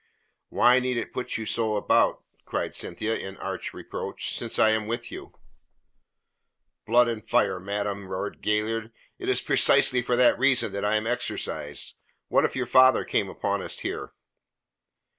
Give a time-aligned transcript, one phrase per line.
[0.49, 4.87] "Why need it put you so about," cried Cynthia, in arch reproach, "since I am
[4.87, 5.35] with you?"
[6.87, 11.05] "Blood and fire, madam," roared Galliard, "it is precisely for that reason that I am
[11.05, 11.97] exercised.
[12.29, 14.13] What if your father came upon us here?"